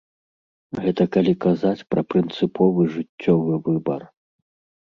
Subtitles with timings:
[0.85, 4.01] Гэта калі казаць пра прынцыповы жыццёвы выбар.